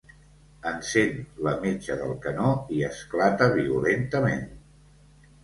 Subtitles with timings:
[0.69, 4.43] Encén la metxa del canó i esclata violentament.